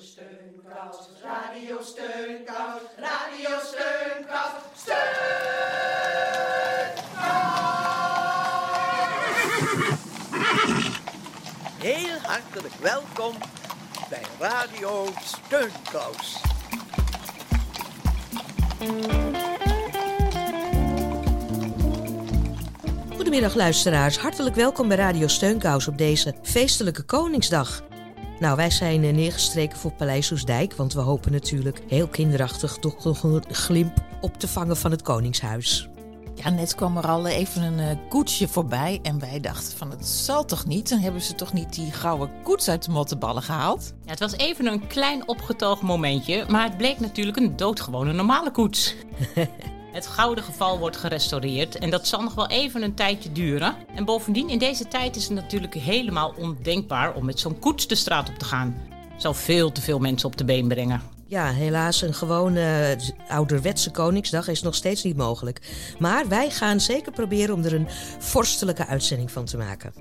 [0.00, 4.96] Steunkous, Radio Steunkous, Radio Steunkous, Steun!
[11.78, 13.34] Heel hartelijk welkom
[14.08, 16.42] bij Radio Steunkous.
[23.14, 27.87] Goedemiddag luisteraars, hartelijk welkom bij Radio Steunkous op deze feestelijke Koningsdag.
[28.40, 33.04] Nou, wij zijn eh, neergestreken voor Paleis Oesdijk, want we hopen natuurlijk heel kinderachtig toch
[33.04, 35.88] nog een glimp op te vangen van het Koningshuis.
[36.34, 40.06] Ja, net kwam er al even een uh, koetsje voorbij en wij dachten van het
[40.06, 40.88] zal toch niet?
[40.88, 43.94] Dan hebben ze toch niet die gouden koets uit de mottenballen gehaald?
[44.04, 48.50] Ja, het was even een klein opgetogen momentje, maar het bleek natuurlijk een doodgewone normale
[48.50, 48.94] koets.
[49.98, 53.74] Het gouden geval wordt gerestaureerd en dat zal nog wel even een tijdje duren.
[53.94, 57.94] En bovendien, in deze tijd is het natuurlijk helemaal ondenkbaar om met zo'n koets de
[57.94, 58.76] straat op te gaan.
[59.12, 61.02] Het zal veel te veel mensen op de been brengen.
[61.26, 62.96] Ja, helaas, een gewone
[63.28, 65.60] ouderwetse Koningsdag is nog steeds niet mogelijk.
[65.98, 69.92] Maar wij gaan zeker proberen om er een vorstelijke uitzending van te maken.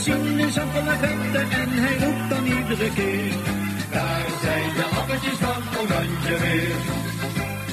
[0.00, 3.32] Sinaasappel naar vetten en hij roept dan iedere keer.
[3.90, 6.76] Daar zijn de appeltjes van oranje weer.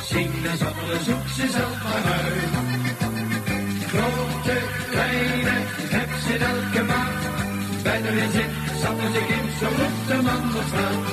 [0.09, 2.53] Sinaasappelen zoek ze zelf maar uit.
[3.93, 4.57] Grote,
[4.91, 5.55] kleine,
[5.95, 7.21] heb ze elke maat.
[7.83, 11.05] Bij de zit, sappelen zich in, zo roept de man op straat.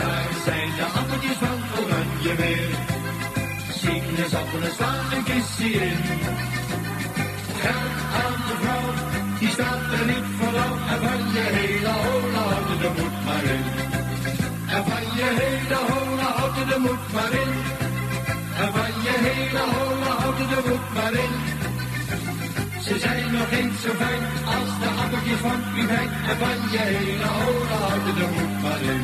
[0.00, 2.70] Daar zijn de appeltjes van oranje weer.
[3.80, 6.00] Sinaasappelen slaan een kistje in.
[7.62, 10.72] Geld aan de vrouw, die staat er niet voor jou.
[10.92, 13.64] En van je hele hola houdt de moed maar in.
[14.74, 17.52] En van je hele hola houdt de moed maar in.
[18.62, 21.34] En van je hele hola houdt de moed maar in.
[22.86, 24.22] Ze zijn nog eens zo fijn
[24.54, 26.10] als de appeltjes van Pieijn.
[26.30, 29.02] En van je hele hola houdt de moed maar in.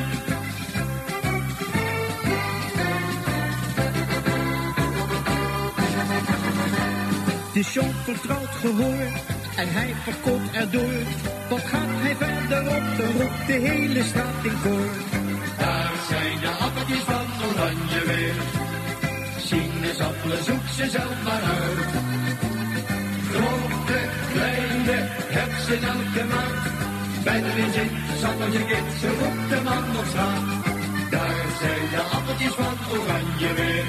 [7.52, 11.02] De show vertrouwt gehoor en hij verkoopt erdoor.
[11.50, 14.94] Wat gaat hij verderop, dan roept de hele straat in koor.
[15.58, 18.36] Daar zijn de appeltjes van oranje weer.
[19.46, 21.90] Sinaasappelen, zoek ze zelf maar uit.
[23.32, 23.98] Grote,
[24.32, 24.98] kleine,
[25.36, 26.62] heb ze in elke maat.
[27.24, 28.62] Bij de zit, sappeltje
[29.00, 30.46] zo roept de man op straat.
[31.10, 33.84] Daar zijn de appeltjes van oranje weer.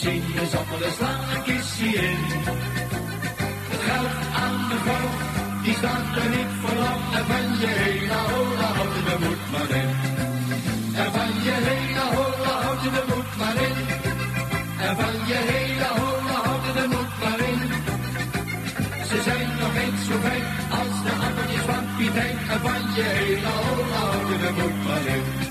[0.00, 2.95] Sinaasappelen slaan een kistje in.
[5.78, 7.02] Staat er niet lang.
[7.18, 9.90] En van je hele hola houdt je de moed maar in.
[11.02, 13.76] En van je hele hola houdt je de moed maar in.
[14.86, 17.60] En van je hele hola houdt je de moed maar in.
[19.08, 20.44] Ze zijn nog eens zo fijn
[20.78, 22.36] als de appeltjes van Pietijn.
[22.52, 25.45] En van je hele hola houdt je de moed maar in.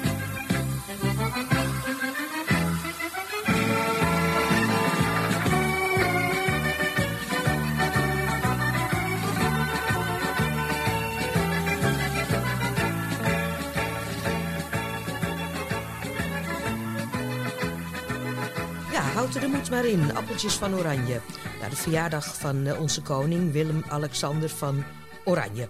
[19.35, 20.15] Er de moed maar in.
[20.15, 21.21] Appeltjes van Oranje.
[21.59, 24.83] Nou, de verjaardag van eh, onze koning Willem-Alexander van
[25.25, 25.69] Oranje.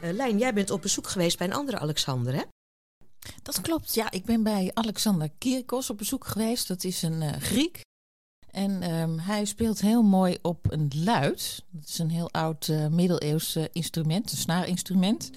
[0.00, 2.42] Eh, Lijn, jij bent op bezoek geweest bij een andere Alexander, hè?
[3.42, 4.10] Dat klopt, ja.
[4.10, 6.68] Ik ben bij Alexander Kierkos op bezoek geweest.
[6.68, 7.80] Dat is een eh, Griek.
[8.50, 11.64] En ehm, hij speelt heel mooi op een luid.
[11.70, 15.30] Dat is een heel oud eh, middeleeuws instrument, een snaarinstrument.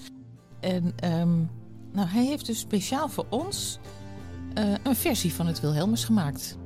[0.60, 1.38] En ehm,
[1.92, 3.78] nou, hij heeft dus speciaal voor ons
[4.82, 6.56] een versie van het Wilhelmus gemaakt.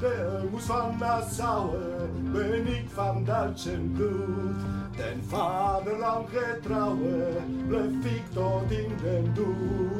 [0.00, 1.97] Wilhelmus van Nassau,
[2.32, 4.56] ben ik van Duitsen bloed.
[4.96, 7.26] Den vaderland getrouwe,
[7.68, 9.90] blijf ik tot in den doel.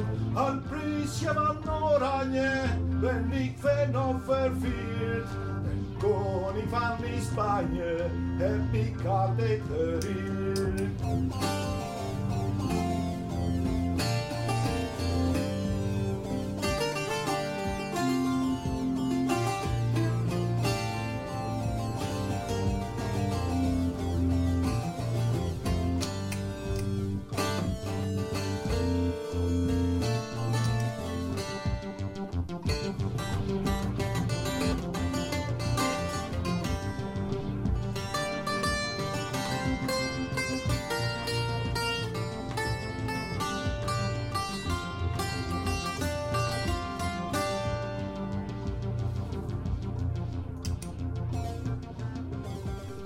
[0.46, 2.62] Een priesje van Oranje,
[3.00, 3.56] ben ik
[3.96, 5.28] of vervierd.
[5.62, 6.96] Den koning van
[7.32, 7.96] Spanje,
[8.38, 11.57] heb ik altijd gereerd.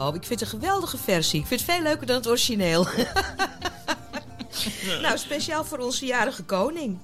[0.02, 1.40] Oh, ik vind het een geweldige versie.
[1.40, 2.87] Ik vind het veel leuker dan het origineel.
[5.02, 6.99] nou, speciaal voor onze jarige koning.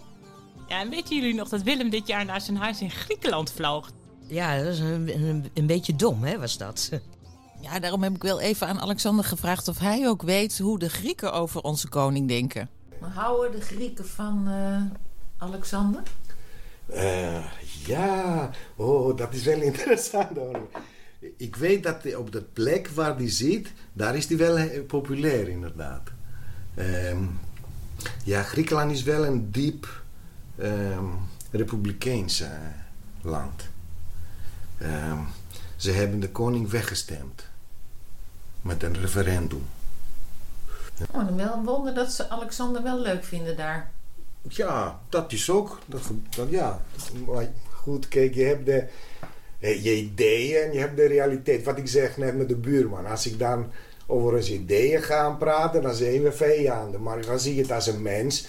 [0.69, 3.91] Ja, en weten jullie nog dat Willem dit jaar naar zijn huis in Griekenland vloog?
[4.27, 6.91] Ja, dat is een, een, een beetje dom, hè, was dat.
[7.61, 10.89] Ja, daarom heb ik wel even aan Alexander gevraagd of hij ook weet hoe de
[10.89, 12.69] Grieken over onze koning denken.
[13.01, 16.03] Maar houden de Grieken van eh, Alexander?
[16.87, 17.45] Eh,
[17.87, 20.69] ja, oh, dat is wel interessant hoor.
[21.37, 25.49] Ik weet dat op de plek waar hij zit, daar is hij wel eh, populair
[25.49, 26.11] inderdaad.
[26.75, 27.25] Ehm,
[28.25, 30.03] ja, Griekenland is wel een diep
[30.57, 31.07] ehm
[31.51, 32.43] republikeins
[33.21, 33.69] land.
[34.79, 35.19] Ehm,
[35.77, 37.47] ze hebben de koning weggestemd.
[38.63, 39.67] Met een referendum.
[41.11, 43.91] Oh, dan wel een wonder dat ze Alexander wel leuk vinden daar.
[44.49, 45.79] Ja, dat is ook.
[45.87, 46.01] Dat,
[46.37, 46.83] dat, ja.
[47.71, 48.89] Goed, kijk, je hebt de,
[49.59, 51.65] je ideeën en je hebt de realiteit.
[51.65, 53.07] Wat ik zeg net met de buurman.
[53.07, 53.67] Als ik dan
[54.07, 57.03] over eens ideeën ga praten, dan zijn we vijanden.
[57.03, 58.49] Maar dan zie je het als een mens.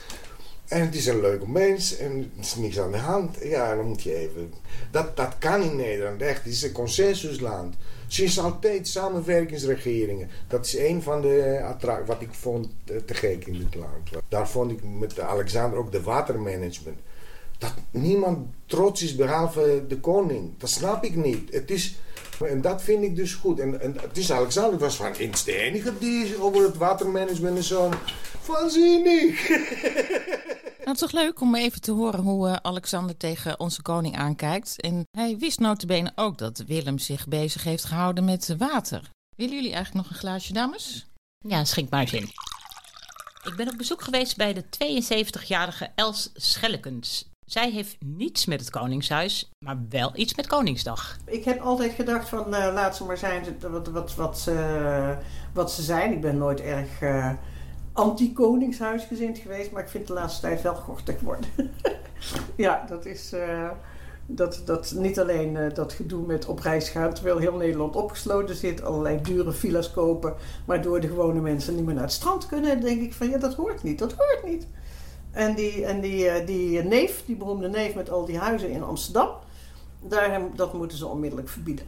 [0.67, 3.37] En het is een leuke mens en er is niks aan de hand.
[3.43, 4.53] Ja, dan moet je even...
[4.91, 6.43] Dat, dat kan in Nederland echt.
[6.43, 7.75] Het is een consensusland.
[8.07, 10.29] Sinds altijd samenwerkingsregeringen.
[10.47, 14.23] Dat is een van de attracties wat ik vond eh, te gek in dit land.
[14.27, 16.97] Daar vond ik met Alexander ook de watermanagement.
[17.59, 20.51] Dat niemand trots is behalve de koning.
[20.57, 21.53] Dat snap ik niet.
[21.53, 21.95] Het is,
[22.39, 23.59] en dat vind ik dus goed.
[23.59, 27.63] En, en het is Alexander was van eens de enige die over het watermanagement en
[27.63, 27.89] zo.
[28.45, 29.47] Waanzinnig!
[30.89, 34.17] Nou, het is toch leuk om even te horen hoe eh, Alexander tegen onze koning
[34.17, 34.81] aankijkt.
[34.81, 39.09] En hij wist notabene ook dat Willem zich bezig heeft gehouden met water.
[39.35, 41.07] Willen jullie eigenlijk nog een glaasje, dames?
[41.47, 42.29] Ja, schink maar eens in.
[43.43, 47.28] Ik ben op bezoek geweest bij de 72-jarige Els Schellekens.
[47.49, 51.17] Zij heeft niets met het Koningshuis, maar wel iets met Koningsdag.
[51.25, 55.15] Ik heb altijd gedacht van eh, laat ze maar zijn wat, wat, wat, ze,
[55.53, 56.11] wat ze zijn.
[56.11, 57.31] Ik ben nooit erg eh,
[57.93, 61.49] anti-koningshuisgezind geweest, maar ik vind de laatste tijd wel gortig worden.
[62.55, 63.69] ja, dat is eh,
[64.25, 68.55] dat, dat niet alleen eh, dat gedoe met op reis gaan terwijl heel Nederland opgesloten
[68.55, 70.33] zit, allerlei dure villa's kopen,
[70.65, 72.81] waardoor de gewone mensen niet meer naar het strand kunnen.
[72.81, 74.67] Denk ik van ja, dat hoort niet, dat hoort niet.
[75.31, 78.83] En die, en die, eh, die neef, die beroemde neef met al die huizen in
[78.83, 79.29] Amsterdam,
[79.99, 81.85] daar, dat moeten ze onmiddellijk verbieden.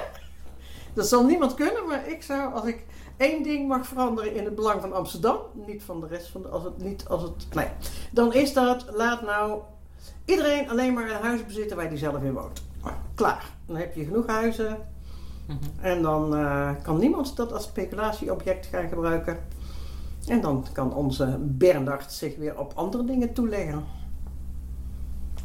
[0.94, 2.84] dat zal niemand kunnen, maar ik zou, als ik
[3.16, 6.48] één ding mag veranderen in het belang van Amsterdam, niet van de rest van de,
[6.48, 7.68] als het niet, als het, nee,
[8.10, 9.60] dan is dat, laat nou
[10.24, 12.62] iedereen alleen maar een huis bezitten waar hij zelf in woont.
[13.14, 13.50] Klaar.
[13.66, 14.78] Dan heb je genoeg huizen.
[15.80, 19.38] En dan eh, kan niemand dat als speculatieobject gaan gebruiken.
[20.26, 23.84] En dan kan onze Bernard zich weer op andere dingen toeleggen.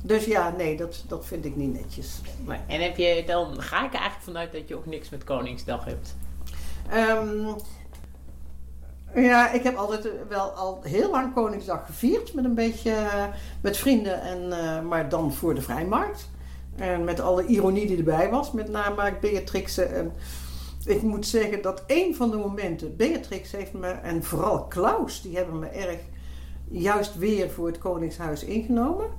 [0.03, 2.21] Dus ja, nee, dat, dat vind ik niet netjes.
[2.45, 2.59] Nee.
[2.67, 5.85] En heb je, dan ga ik er eigenlijk vanuit dat je ook niks met Koningsdag
[5.85, 6.15] hebt.
[6.89, 7.53] Ehm,
[9.15, 12.33] ja, ik heb altijd wel al heel lang Koningsdag gevierd.
[12.33, 13.23] Met een beetje eh,
[13.61, 16.29] met vrienden, en, eh, maar dan voor de vrijmarkt.
[16.75, 18.51] En met alle ironie die erbij was.
[18.51, 19.95] Met namaak Beatrixen.
[19.95, 20.11] En
[20.87, 22.95] ik moet zeggen dat een van de momenten...
[22.95, 25.99] Beatrix heeft me, en vooral Klaus, die hebben me erg...
[26.67, 29.09] juist weer voor het Koningshuis ingenomen.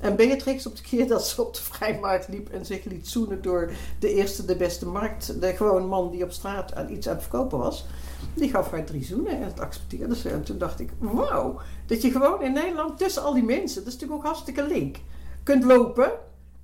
[0.00, 3.42] En Beatrix op de keer dat ze op de vrijmarkt liep en zich liet zoenen
[3.42, 7.14] door de eerste, de beste markt, de gewone man die op straat aan iets aan
[7.14, 7.86] het verkopen was,
[8.34, 10.28] die gaf haar drie zoenen en het accepteerde ze.
[10.28, 13.92] En toen dacht ik, wauw, dat je gewoon in Nederland tussen al die mensen, dat
[13.92, 14.96] is natuurlijk ook hartstikke link,
[15.42, 16.12] kunt lopen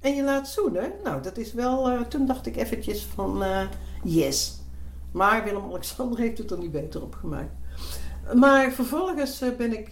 [0.01, 0.93] en je laat zoenen.
[1.05, 3.63] Nou, dat is wel, eh, toen dacht ik eventjes van, eh,
[4.05, 4.59] yes.
[5.13, 7.53] Maar Willem-Alexander heeft het er niet beter op gemaakt.
[8.35, 9.89] Maar vervolgens eh, ben ik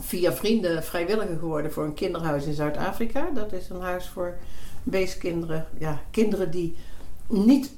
[0.00, 3.30] via vrienden vrijwilliger geworden voor een kinderhuis in Zuid-Afrika.
[3.34, 4.38] Dat is een huis voor
[4.82, 5.66] weeskinderen.
[5.78, 6.76] Ja, kinderen die
[7.26, 7.72] niet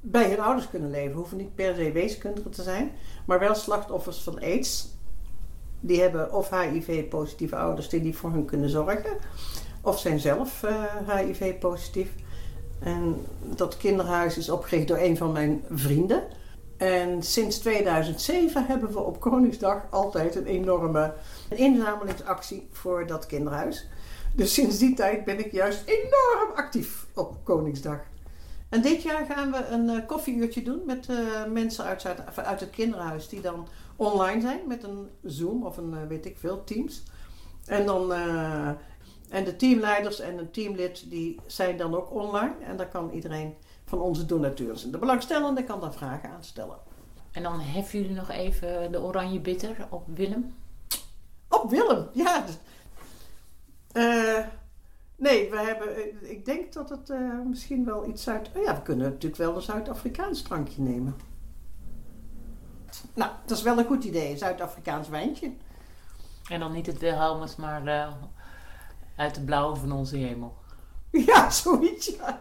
[0.00, 1.16] bij hun ouders kunnen leven.
[1.16, 2.90] Hoeven niet per se weeskinderen te zijn.
[3.26, 4.88] Maar wel slachtoffers van aids.
[5.80, 9.16] Die hebben of HIV-positieve ouders die niet voor hun kunnen zorgen.
[9.84, 10.64] Of zijn zelf
[11.06, 12.08] HIV-positief.
[12.78, 13.26] En
[13.56, 16.22] dat kinderhuis is opgericht door een van mijn vrienden.
[16.76, 21.14] En sinds 2007 hebben we op Koningsdag altijd een enorme
[21.48, 23.86] inzamelingsactie voor dat kinderhuis.
[24.32, 27.98] Dus sinds die tijd ben ik juist enorm actief op Koningsdag.
[28.68, 31.16] En dit jaar gaan we een eh, koffieuurtje doen met eh,
[31.52, 36.08] mensen uit, uit het kinderhuis die dan online zijn met een Zoom of een eh,
[36.08, 37.02] weet ik veel, Teams.
[37.66, 38.70] En dan eh,
[39.28, 42.54] en de teamleiders en een teamlid die zijn dan ook online.
[42.64, 43.54] En daar kan iedereen
[43.84, 46.78] van onze donateurs en de belangstellende kan daar vragen aan stellen.
[47.32, 50.54] En dan heffen jullie nog even de oranje bitter op Willem.
[51.48, 52.44] Op Willem, ja.
[53.92, 54.46] Eh,
[55.16, 58.50] Nee, we hebben, eh, ik denk dat het eh, misschien wel iets uit...
[58.56, 61.16] Oh ja, we kunnen natuurlijk wel een Zuid-Afrikaans drankje nemen.
[63.14, 65.52] Nou, dat is wel een goed idee, een Zuid-Afrikaans wijntje.
[66.48, 67.82] En dan niet het Wilhelmus, maar
[69.16, 70.54] uit de blauwe van onze hemel.
[71.26, 72.06] Ja, zoiets.
[72.06, 72.40] Ja.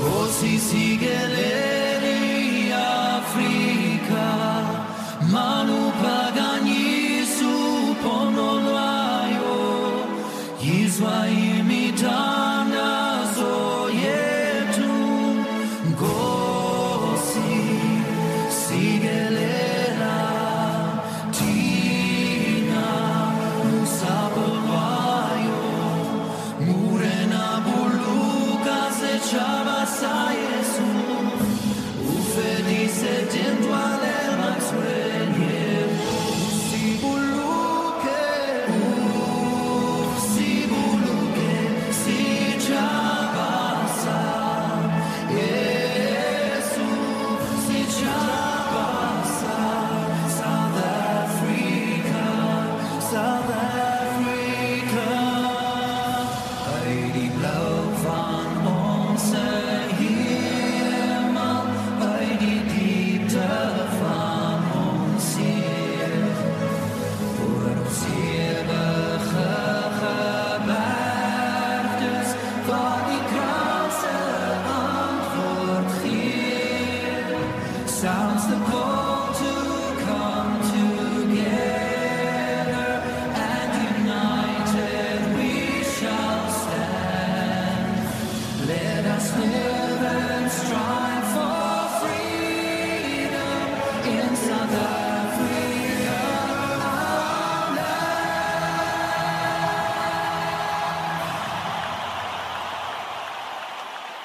[0.00, 4.28] Così si geleri Africa,
[5.32, 9.58] manu pagani su ponolayo,
[10.60, 11.37] Yizwa imitana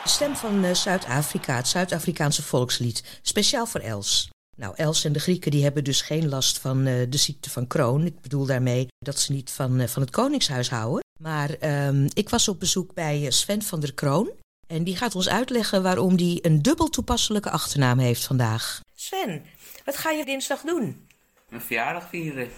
[0.03, 4.29] De stem van eh, Zuid-Afrika, het Zuid-Afrikaanse volkslied, speciaal voor Els.
[4.55, 7.67] Nou, Els en de Grieken die hebben dus geen last van eh, de ziekte van
[7.67, 8.05] Crohn.
[8.05, 11.03] Ik bedoel daarmee dat ze niet van, eh, van het Koningshuis houden.
[11.19, 14.31] Maar ehm, ik was op bezoek bij Sven van der Kroon.
[14.67, 18.79] En die gaat ons uitleggen waarom die een dubbel toepasselijke achternaam heeft vandaag.
[18.95, 19.45] Sven,
[19.85, 21.07] wat ga je dinsdag doen?
[21.49, 22.49] Mijn verjaardag vieren.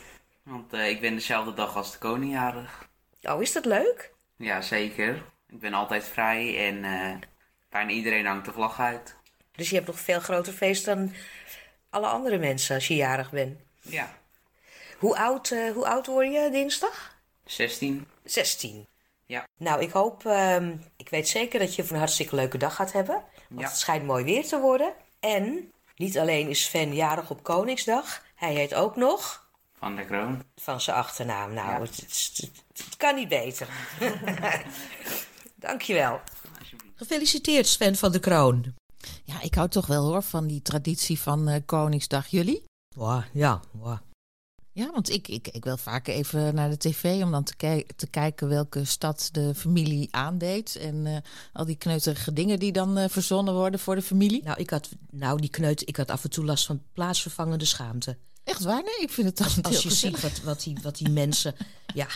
[0.44, 2.88] Want eh, ik ben dezelfde dag als de koning jarig.
[3.22, 4.14] Oh, is dat leuk?
[4.38, 5.24] Ja, zeker.
[5.50, 7.16] Ik ben altijd vrij en eh,
[7.76, 9.16] bijna iedereen hangt de vlag uit.
[9.52, 11.14] Dus je hebt nog veel groter feest dan
[11.90, 13.60] alle andere mensen als je jarig bent.
[13.82, 14.14] Ja,
[14.98, 17.16] Hoe oud, eh, hoe oud word je dinsdag?
[17.46, 18.08] 16.
[18.24, 18.88] 16.
[19.26, 19.44] Ja.
[19.58, 23.24] Nou, ik hoop, ehm, ik weet zeker dat je een hartstikke leuke dag gaat hebben.
[23.50, 23.68] Want Ja.
[23.68, 24.94] het schijnt mooi weer te worden.
[25.20, 30.44] En niet alleen is Sven jarig op Koningsdag, hij heet ook nog Van de kroon.
[30.56, 31.54] van zijn achternaam.
[31.54, 31.80] Nou, Ja.
[31.82, 33.68] het, het- het- het kan niet beter.
[35.56, 36.22] Dankjewel.
[36.96, 38.74] Gefeliciteerd Sven van de Kroon.
[39.24, 42.28] Ja, ik hou toch wel hoor van die traditie van eh, Koningsdag.
[42.28, 42.64] Jullie?
[42.96, 43.98] Wow, ja, wow.
[44.72, 47.86] Ja, want ik, ik, ik wil vaak even naar de tv om dan te, kij-
[47.96, 50.76] te kijken welke stad de familie aandeed.
[50.76, 51.18] En eh,
[51.54, 54.44] al die kneuterige dingen die dan eh, verzonnen worden voor de familie.
[54.44, 58.18] Nou, ik had, nou, die kneut, ik had af en toe last van plaatsvervangende schaamte.
[58.44, 58.84] Echt waar?
[58.84, 61.56] Nee, ik vind het dan heel Als je ziet wat, wat, die, wat die mensen.
[61.94, 62.08] Ja,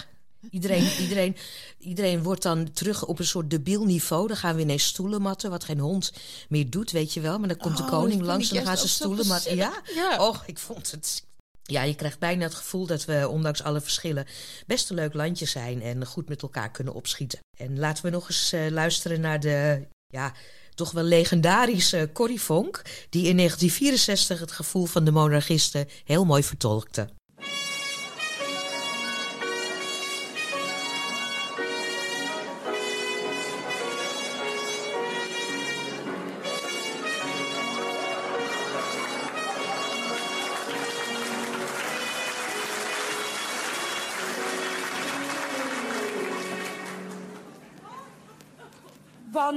[0.52, 1.36] iedereen, iedereen,
[1.78, 4.28] iedereen wordt dan terug op een soort debiel niveau.
[4.28, 6.14] Dan gaan we ineens stoelen matten, wat geen hond
[6.50, 7.40] meer doet, weet je wel.
[7.40, 9.56] Maar dan komt de Oh, koning langs en dan gaan ze stoelen matten.
[9.56, 9.82] Ja?
[9.96, 10.28] Ja.
[10.28, 11.28] Och, ik vond het.
[11.64, 14.26] Ja, je krijgt bijna het gevoel dat we, ondanks alle verschillen,
[14.68, 17.40] best een leuk landje zijn en goed met elkaar kunnen opschieten.
[17.58, 20.34] En laten we nog eens eh, luisteren naar de, ja,
[20.76, 26.44] toch wel legendarische Corrie Vonk, die in 1964 het gevoel van de monarchisten heel mooi
[26.44, 27.10] vertolkte.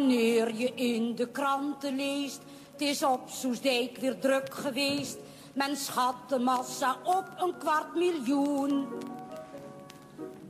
[0.03, 2.41] Wanneer je in de kranten leest,
[2.73, 5.17] het is op Soesdijk weer druk geweest.
[5.53, 8.87] Men schat de massa op een kwart miljoen.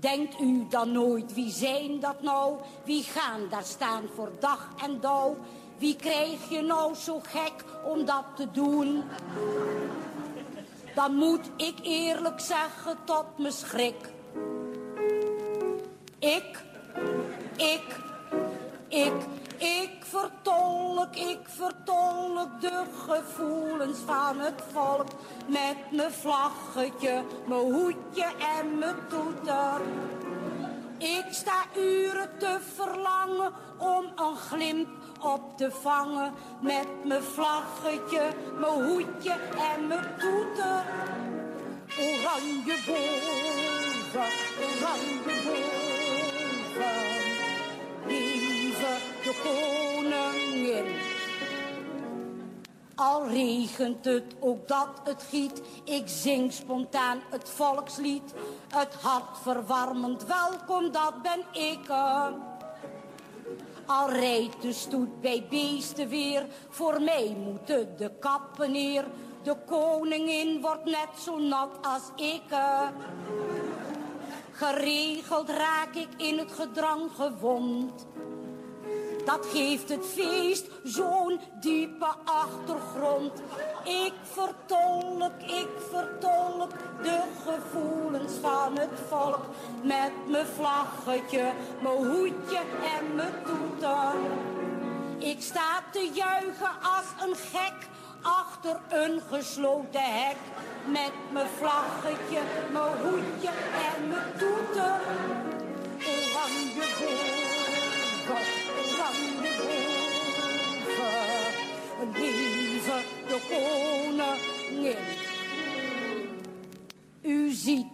[0.01, 2.57] Denkt u dan nooit, wie zijn dat nou?
[2.85, 5.37] Wie gaan daar staan voor dag en dauw?
[5.79, 9.03] Wie krijg je nou zo gek om dat te doen?
[10.95, 14.11] Dan moet ik eerlijk zeggen tot me schrik.
[16.19, 16.65] Ik,
[17.57, 18.11] ik,
[18.93, 19.13] ik,
[19.59, 25.07] ik vertolk ik vertolk de gevoelens van het volk.
[25.47, 28.25] Met mijn vlaggetje, mijn hoedje
[28.59, 29.81] en mijn toeter.
[30.99, 34.89] Ik sta uren te verlangen om een glimp
[35.21, 36.33] op te vangen.
[36.61, 38.23] Met mijn vlaggetje,
[38.59, 39.33] mijn hoedje
[39.75, 40.85] en mijn toeter.
[41.99, 44.29] Oranje boven,
[44.61, 45.62] oranje.
[53.03, 55.63] Al regent het, ook dat het giet.
[55.85, 58.35] Ik zing spontaan het volkslied.
[58.69, 61.89] Het hartverwarmend welkom, dat ben ik.
[63.87, 66.47] Al rijdt de stoet bij beesten weer.
[66.69, 69.05] Voor mij moeten de kappen neer.
[69.43, 72.57] De koningin wordt net zo nat als ik.
[74.53, 78.07] Geregeld raak ik in het gedrang gewond.
[79.25, 83.43] Dat geeft het feest zo'n diepe achtergrond.
[83.85, 86.71] Ik vertolk, ik vertolk
[87.03, 89.45] de gevoelens van het volk.
[89.83, 91.53] Met mijn vlaggetje,
[91.83, 92.61] mijn hoedje
[92.99, 94.15] en mijn toeter.
[95.19, 97.89] Ik sta te juichen als een gek
[98.23, 100.37] achter een gesloten hek.
[100.87, 102.39] Met mijn vlaggetje,
[102.73, 103.49] mijn hoedje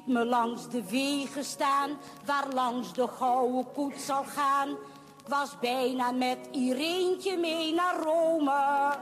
[0.09, 1.91] me langs de wegen staan,
[2.25, 4.69] waar langs de gouden koets zal gaan.
[4.69, 8.97] Ik was bijna met Ireentje mee naar Rome.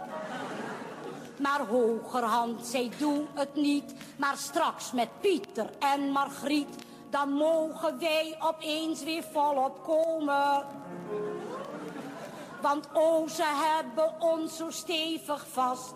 [1.37, 3.95] Maar hogerhand, zij doen het niet.
[4.17, 10.65] Maar straks met Pieter en Margriet, dan mogen wij opeens weer volop komen.
[12.63, 15.95] Want o, ze hebben ons zo stevig vast.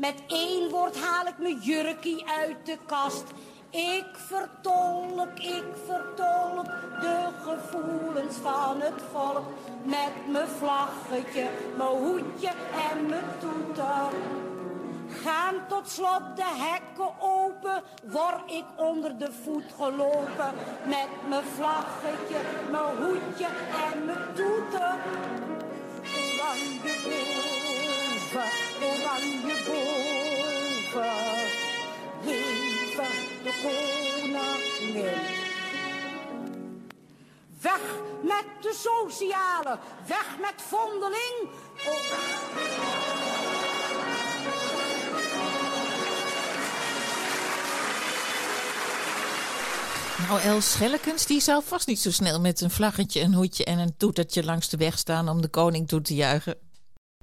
[0.00, 3.24] Met één woord haal ik mijn jurkie uit de kast.
[3.70, 6.66] Ik vertolk, ik vertolk
[7.00, 9.44] de gevoelens van het volk.
[9.82, 12.48] Met mijn vlaggetje, mijn hoedje
[12.92, 14.18] en mijn toeter.
[15.22, 20.54] Gaan tot slot de hekken open, word ik onder de voet gelopen.
[20.84, 23.46] Met mijn vlaggetje, mijn hoedje
[23.92, 24.98] en mijn toeter.
[28.32, 30.20] Boven, oranje boven.
[33.42, 35.20] De koningin.
[37.60, 37.80] Weg
[38.22, 41.48] met de sociale, weg met vondeling.
[50.28, 53.78] Nou, Els Schellekens, die zal vast niet zo snel met een vlaggetje, een hoedje en
[53.78, 56.69] een toetertje langs de weg staan om de koning toe te juichen.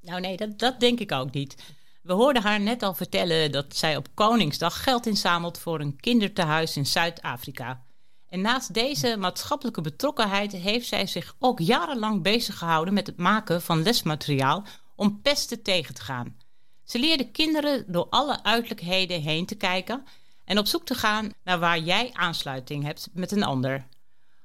[0.07, 1.55] Nou nee, dat, dat denk ik ook niet.
[2.01, 6.77] We hoorden haar net al vertellen dat zij op Koningsdag geld inzamelt voor een kindertehuis
[6.77, 7.83] in Zuid-Afrika.
[8.27, 13.61] En naast deze maatschappelijke betrokkenheid heeft zij zich ook jarenlang bezig gehouden met het maken
[13.61, 14.63] van lesmateriaal
[14.95, 16.37] om pesten tegen te gaan.
[16.83, 20.05] Ze leerde kinderen door alle uiterlijkheden heen te kijken
[20.45, 23.87] en op zoek te gaan naar waar jij aansluiting hebt met een ander.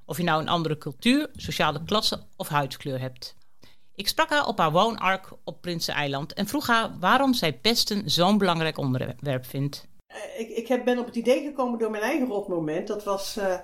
[0.05, 3.35] Of je nou een andere cultuur, sociale klasse of huidskleur hebt.
[3.95, 8.39] Ik sprak haar op haar woonark op Prinseneiland en vroeg haar waarom zij pesten zo'n
[8.39, 9.87] belangrijk onderwerp vindt.
[10.07, 12.87] Eh, Ik, ik ben op het idee gekomen door mijn eigen rotmoment.
[12.87, 13.59] Dat was eh,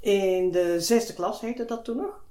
[0.00, 2.24] in de zesde klas, heette dat toen nog.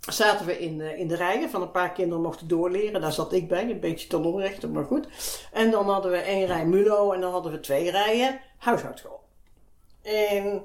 [0.00, 3.00] Zaten we in, de- in de rijen van een paar kinderen mochten doorleren.
[3.00, 5.06] Daar zat ik bij, een beetje onrechte, maar goed.
[5.52, 9.20] En dan hadden we één rij MULO en dan hadden we twee rijen huishoudschool.
[10.02, 10.62] En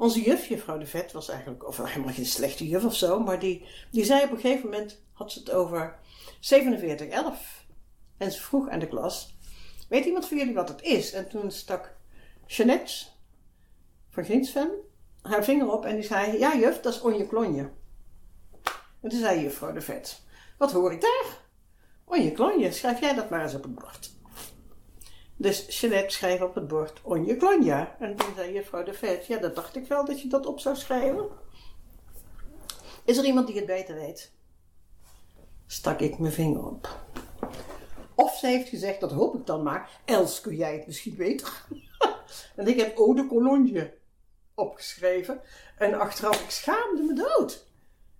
[0.00, 3.20] onze juf, juffrouw de Vet, was eigenlijk of helemaal geen slechte juf of zo.
[3.20, 5.98] Maar die, die zei op een gegeven moment, had ze het over
[6.40, 7.64] 4711.
[8.16, 9.36] En ze vroeg aan de klas,
[9.88, 11.12] weet iemand van jullie wat het is?
[11.12, 11.96] En toen stak
[12.46, 12.92] Jeannette
[14.10, 14.70] van Grinsven
[15.22, 17.70] haar vinger op en die zei, ja juf, dat is onje klonje.
[19.00, 20.22] En toen zei juffrouw de Vet,
[20.58, 21.38] wat hoor ik daar?
[22.04, 24.18] Onje klonje, schrijf jij dat maar eens op het bord.
[25.40, 27.96] Dus Jeannette schreef op het bord Onje Klonja.
[27.98, 30.60] En toen zei juffrouw de Vet, ja, dat dacht ik wel dat je dat op
[30.60, 31.28] zou schrijven.
[33.04, 34.32] Is er iemand die het beter weet?
[35.66, 36.88] Stak ik mijn vinger op.
[38.14, 40.00] Of ze heeft gezegd, dat hoop ik dan maar.
[40.04, 41.66] Els, kun jij het misschien beter?
[42.56, 43.94] en ik heb Ode Colonje
[44.54, 45.40] opgeschreven.
[45.78, 47.66] En achteraf, ik schaamde me dood.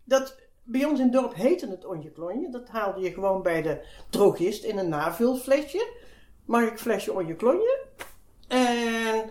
[0.04, 2.50] Dat, bij ons in het dorp heette het Onje Klonje.
[2.50, 5.98] Dat haalde je gewoon bij de drogist in een navulflesje.
[6.44, 7.78] Mag ik flesje Onje Klonje?
[8.48, 9.30] En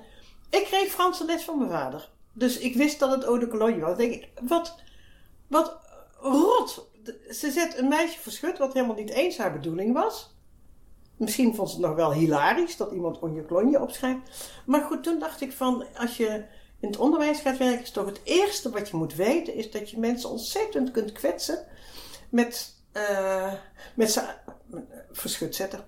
[0.50, 2.10] ik kreeg Franse les van mijn vader.
[2.34, 3.98] Dus ik wist dat het Ode Cologne was.
[3.98, 4.76] Denk ik, wat,
[5.48, 5.78] wat
[6.20, 6.90] rot.
[7.04, 10.36] De- Ze zet een meisje verschut wat helemaal niet eens haar bedoeling was.
[11.18, 14.52] Misschien vond ze het nog wel hilarisch dat iemand onje klonje opschrijft.
[14.66, 16.28] Maar goed, toen dacht ik van, als je
[16.80, 19.90] in het onderwijs gaat werken, is toch het eerste wat je moet weten, is dat
[19.90, 21.66] je mensen ontzettend kunt kwetsen
[22.30, 23.54] met, eh
[23.96, 24.22] met ze
[25.12, 25.86] verschut zetten.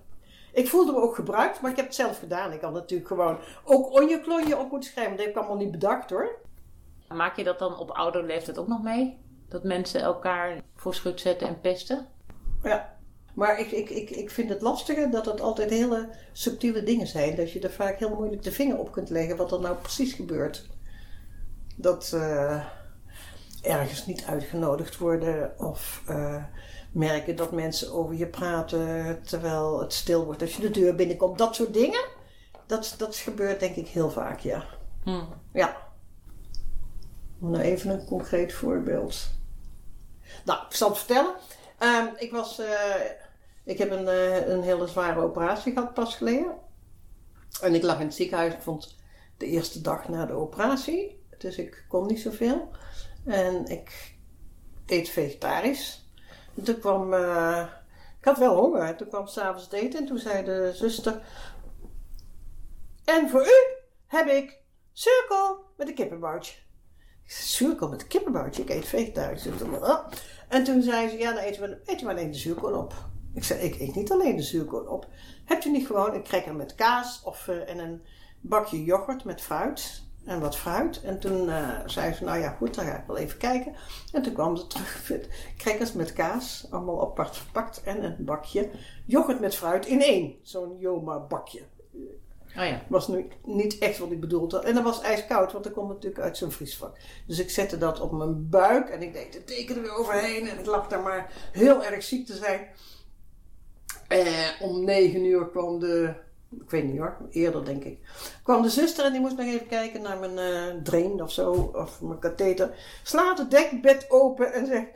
[0.52, 2.52] Ik voelde me ook gebruikt, maar ik heb het zelf gedaan.
[2.52, 5.16] Ik had natuurlijk gewoon ook onje klonje op moeten schrijven.
[5.16, 6.40] Dat heb ik allemaal niet bedacht hoor.
[7.08, 9.18] Maak je dat dan op oudere leeftijd ook nog mee?
[9.48, 12.06] Dat mensen elkaar voor schut zetten en pesten?
[12.62, 12.96] Ja,
[13.34, 17.36] maar ik, ik, ik, ik vind het lastige dat het altijd hele subtiele dingen zijn.
[17.36, 20.12] Dat je er vaak heel moeilijk de vinger op kunt leggen wat er nou precies
[20.12, 20.66] gebeurt.
[21.76, 22.64] Dat eh,
[23.62, 26.44] ergens niet uitgenodigd worden of eh,
[26.92, 31.38] merken dat mensen over je praten terwijl het stil wordt als je de deur binnenkomt.
[31.38, 32.04] Dat soort dingen,
[32.66, 34.64] dat, dat gebeurt denk ik heel vaak, ja.
[35.52, 35.76] Ja.
[37.38, 39.30] Nou, even een concreet voorbeeld.
[40.44, 41.34] Nou, ik zal het vertellen.
[41.78, 42.94] Ehm, ik, was, eh,
[43.64, 46.54] ik heb een, eh, een hele zware operatie gehad pas geleden.
[47.60, 48.52] En ik lag in het ziekenhuis.
[48.52, 48.96] Ik vond
[49.36, 51.24] de eerste dag na de operatie.
[51.38, 52.70] Dus ik kon niet zoveel.
[53.24, 54.16] En ik
[54.86, 56.10] eet vegetarisch.
[56.56, 57.14] En toen kwam...
[57.14, 57.66] eh,
[58.18, 58.96] ik had wel honger.
[58.96, 60.00] Toen kwam s'avonds het eten.
[60.00, 61.22] En toen zei de zuster...
[63.04, 64.60] En voor u heb ik
[64.92, 66.54] cirkel met een kippenboutje.
[67.26, 68.62] Zuurkool met een kippenboutje?
[68.62, 69.46] Ik eet vegetarisch.
[69.46, 70.06] Oh.
[70.48, 72.94] En toen zei ze, ja, dan eten we, alleen de zuurkool op.
[73.34, 75.06] Ik zei, ik eet niet alleen de zuurkool op.
[75.44, 78.02] Hebt u niet gewoon een cracker met kaas of eh, en een
[78.40, 80.01] bakje yoghurt met fruit?
[80.24, 81.02] En wat fruit.
[81.02, 83.74] En toen eh, zei ze, nou ja, goed, dan ga ik wel even kijken.
[84.12, 87.82] En toen kwam ze terug met crackers met kaas, allemaal apart verpakt.
[87.82, 88.70] En een bakje
[89.06, 90.34] yoghurt met fruit in één.
[90.42, 91.62] Zo'n Joma bakje.
[92.56, 92.82] Oh ja.
[92.88, 94.58] Was nu niet echt wat ik bedoelde.
[94.58, 96.96] En dat was ijskoud, want dat komt natuurlijk uit zo'n vriesvak.
[97.26, 100.48] Dus ik zette dat op mijn buik en ik deed de teken er weer overheen.
[100.48, 102.68] En ik lag daar maar heel erg ziek te zijn.
[104.08, 106.14] Eh, om negen uur kwam de,
[106.60, 107.98] ik weet niet hoor, eerder denk ik.
[108.42, 111.70] Kwam de zuster en die moest nog even kijken naar mijn eh drain of zo,
[111.74, 112.76] of mijn katheter.
[113.02, 114.88] Slaat het dekbed open en zegt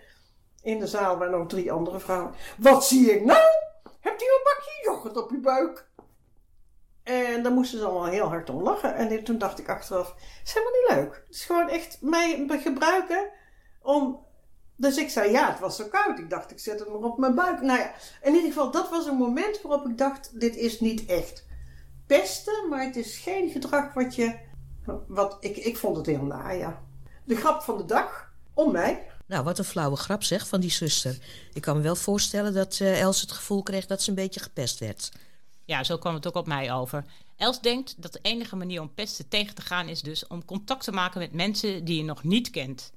[0.63, 2.35] in de zaal waren nog drie andere vrouwen.
[2.59, 3.49] Wat zie ik nou?
[4.01, 5.87] Hebt u een bakje yoghurt op uw buik?
[7.03, 8.95] En daar moesten ze allemaal heel hard om lachen.
[8.95, 11.23] En toen dacht ik achteraf, het is helemaal niet leuk.
[11.27, 13.31] Het is gewoon echt mij gebruiken
[13.83, 14.25] om...
[14.79, 16.19] Dus ik zei, ja, het was zo koud.
[16.19, 17.61] Ik dacht, ik zet hem maar op mijn buik.
[17.61, 17.93] Nou ja,
[18.23, 21.46] in ieder geval, dat was een moment waarop ik dacht, dit is niet echt
[22.07, 22.69] pesten.
[22.69, 24.39] Maar het is geen gedrag wat je...
[25.07, 26.83] Wat, ik, ik vond het heel na, ja.
[27.25, 29.07] De grap van de dag, om mij.
[29.27, 31.19] Nou, wat een flauwe grap zeg van die zuster.
[31.53, 34.41] Ik kan me wel voorstellen dat eh, Els het gevoel kreeg dat ze een beetje
[34.41, 35.13] gepest werd.
[35.65, 37.05] Ja, zo kwam het ook op mij over.
[37.37, 40.85] Els denkt dat de enige manier om pesten tegen te gaan is dus om contact
[40.85, 42.93] te maken met mensen die je nog niet kent.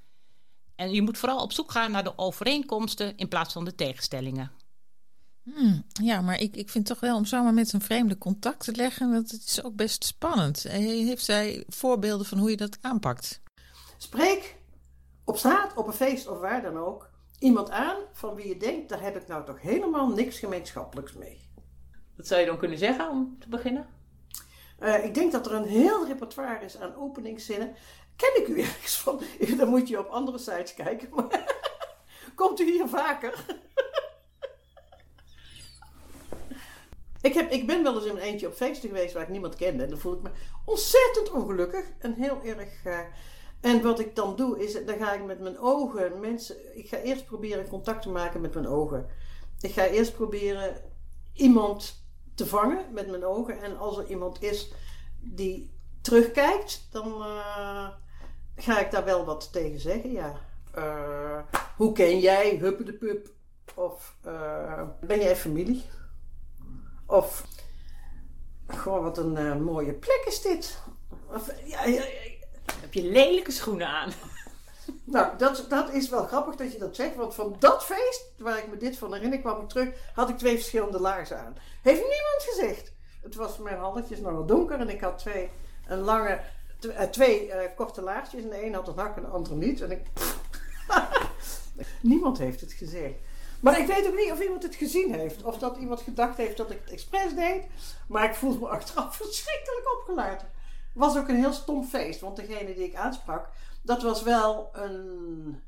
[0.76, 4.52] En je moet vooral op zoek gaan naar de overeenkomsten in plaats van de tegenstellingen.
[5.44, 8.76] Hmm, ja, maar ik, ik vind toch wel om zomaar met een vreemde contact te
[8.76, 10.66] leggen, dat het is ook best spannend.
[10.66, 13.42] Eh, Heeft zij voorbeelden van hoe je dat aanpakt?
[13.98, 14.56] Spreek
[15.24, 18.90] op straat, op een feest of waar dan ook iemand aan van wie je denkt,
[18.90, 21.48] daar heb ik nou toch helemaal niks gemeenschappelijks mee.
[22.16, 23.88] Dat zou je dan kunnen zeggen om te beginnen?
[24.80, 27.76] Eh, ik denk dat er een heel repertoire is aan openingszinnen.
[28.16, 29.22] Ken ik u ergens van?
[29.58, 31.10] Dan moet je op andere sites kijken.
[31.16, 31.56] Maar
[32.36, 33.46] komt u hier vaker?
[37.22, 39.56] Ik, heb, ik ben wel eens in mijn eentje op feesten geweest waar ik niemand
[39.56, 39.84] kende.
[39.84, 40.30] En dan voel ik me
[40.66, 42.86] ontzettend ongelukkig en heel erg.
[42.86, 43.00] eh,
[43.62, 46.78] en wat ik dan doe is, dan ga ik met mijn ogen mensen.
[46.78, 49.08] Ik ga eerst proberen contact te maken met mijn ogen.
[49.62, 50.76] Ik ga eerst proberen
[51.34, 52.04] iemand
[52.36, 53.62] te vangen met mijn ogen.
[53.62, 54.72] En als er iemand is
[55.20, 57.88] die terugkijkt, dan eh,
[58.56, 60.12] ga ik daar wel wat tegen zeggen.
[60.12, 60.40] Ja.
[60.74, 61.40] Eh,
[61.78, 63.30] hoe ken jij Huppe de Pup?
[63.76, 64.16] Of
[65.02, 65.84] ben jij familie?
[67.10, 67.46] Of
[68.68, 70.80] gewoon wat een eh, mooie plek is dit.
[71.34, 71.80] Of, ja,
[72.80, 74.12] Heb je lelijke schoenen aan?
[75.04, 77.16] nou, dat, dat is wel grappig dat je dat zegt.
[77.16, 80.38] Want van dat feest, waar ik me dit van herinner, kwam ik terug, had ik
[80.38, 81.58] twee verschillende laarzen aan.
[81.82, 82.94] Heeft niemand gezegd.
[83.22, 85.50] Het was mijn halletjes nogal donker en ik had twee,
[85.88, 86.42] een lange,
[86.96, 88.44] eh, twee eh, korte laarsjes.
[88.44, 89.82] En de een had een hak en de andere niet.
[89.82, 90.02] En ik...
[92.02, 93.16] niemand heeft het gezegd.
[93.60, 95.44] Maar ik weet ook niet of iemand het gezien heeft.
[95.44, 97.66] Of dat iemand gedacht heeft dat ik het expres deed.
[98.08, 100.48] Maar ik voelde me achteraf verschrikkelijk opgelaten.
[100.48, 102.20] Het was ook een heel stom feest.
[102.20, 103.50] Want degene die ik aansprak,
[103.82, 105.62] dat was wel een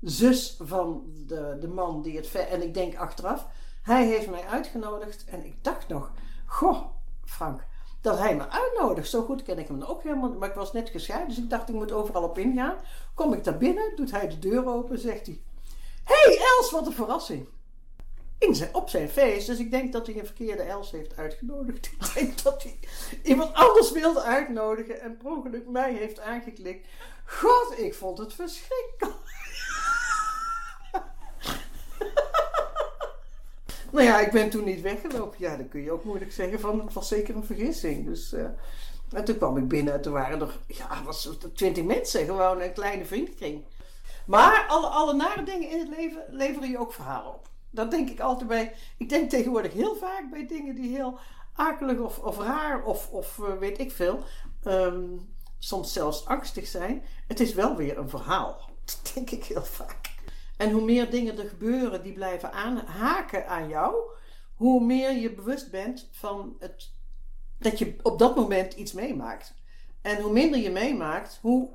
[0.00, 2.34] zus van de, de man die het...
[2.34, 3.46] En ik denk achteraf,
[3.82, 5.24] hij heeft mij uitgenodigd.
[5.24, 6.12] En ik dacht nog,
[6.46, 6.82] goh,
[7.24, 7.64] Frank,
[8.00, 9.08] dat hij me uitnodigt.
[9.08, 10.32] Zo goed ken ik hem ook helemaal.
[10.32, 12.76] Maar ik was net gescheiden, dus ik dacht, ik moet overal op ingaan.
[13.14, 15.42] Kom ik daar binnen, doet hij de deur open, zegt hij...
[16.08, 17.48] hey Els, wat een verrassing.
[18.38, 19.46] In zijn, op zijn feest.
[19.46, 21.86] Dus ik denk dat hij een verkeerde Els heeft uitgenodigd.
[21.92, 22.78] Ik denk dat hij
[23.22, 26.86] iemand anders wilde uitnodigen en per mij heeft aangeklikt.
[27.24, 29.16] God, ik vond het verschrikkelijk.
[33.92, 35.36] nou ja, ik ben toen niet weggelopen.
[35.38, 38.06] Ja, dan kun je ook moeilijk zeggen van het was zeker een vergissing.
[38.06, 38.44] Dus, eh,
[39.12, 42.24] en toen kwam ik binnen en toen waren er, ja, was twintig mensen.
[42.24, 43.64] Gewoon een kleine vriendenkring.
[44.28, 47.48] Maar alle, alle nare dingen in het leven leveren je ook verhalen op.
[47.70, 48.74] Dat denk ik altijd bij.
[48.98, 51.18] Ik denk tegenwoordig heel vaak bij dingen die heel
[51.52, 54.22] akelig of, of raar of, of uh, weet ik veel.
[54.62, 55.04] ehm,
[55.58, 57.02] soms zelfs angstig zijn.
[57.26, 58.60] Het is wel weer een verhaal.
[58.84, 60.10] Dat denk ik heel vaak.
[60.56, 63.94] En hoe meer dingen er gebeuren die blijven aanhaken aan jou,
[64.54, 66.90] hoe meer je bewust bent van het,
[67.58, 69.54] dat je op dat moment iets meemaakt.
[70.02, 71.68] En hoe minder je meemaakt, hoe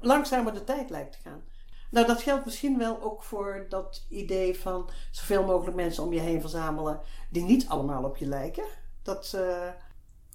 [0.00, 1.42] langzamer de tijd lijkt te gaan.
[1.90, 6.20] Nou, dat geldt misschien wel ook voor dat idee van zoveel mogelijk mensen om je
[6.20, 8.64] heen verzamelen die niet allemaal op je lijken.
[9.02, 9.68] Dat, eh,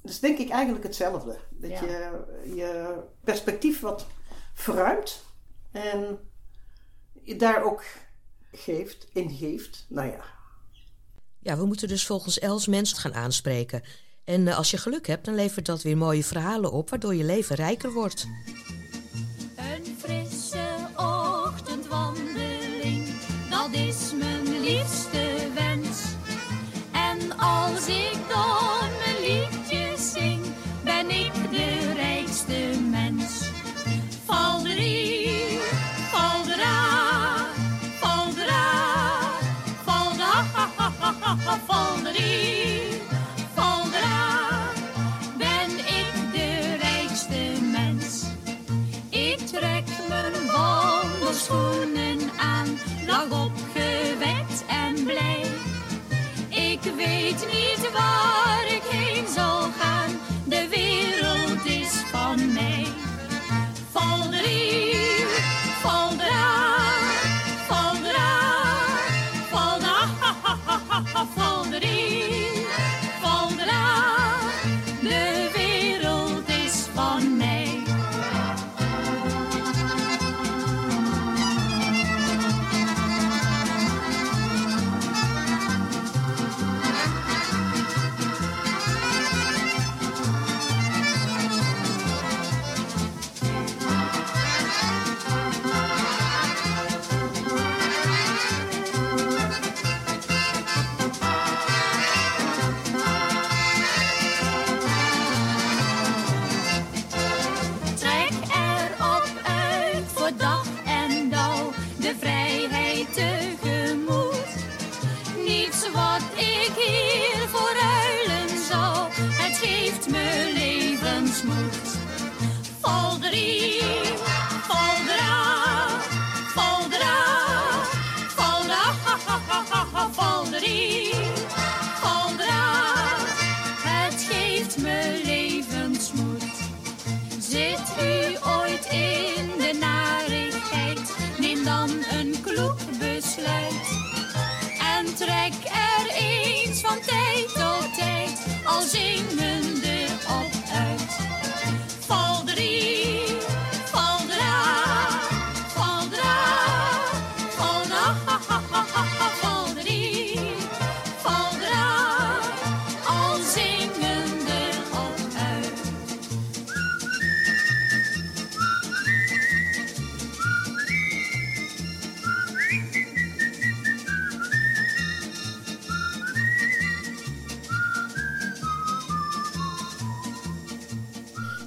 [0.01, 1.37] dat is denk ik eigenlijk hetzelfde.
[1.49, 1.81] Dat Ja.
[1.81, 2.21] je
[2.55, 4.07] je perspectief wat
[4.53, 5.23] verruimt
[5.71, 6.19] en
[7.21, 7.83] je daar ook
[8.51, 9.85] geeft, in geeft.
[9.89, 10.23] Nou ja,
[11.39, 13.83] Ja, we moeten dus volgens Els mensen gaan aanspreken.
[14.23, 17.23] En eh, als je geluk hebt, dan levert dat weer mooie verhalen op, waardoor je
[17.23, 18.27] leven rijker wordt.
[25.53, 26.01] Wens.
[26.91, 30.45] En als ik dan mijn liedjes zing,
[30.83, 33.41] ben ik de rijkste mens.
[34.25, 35.59] Valderie,
[36.11, 37.35] valdera,
[37.99, 38.69] valdera,
[39.83, 40.45] valda,
[41.67, 42.82] valderie,
[57.03, 57.89] Ik weet niet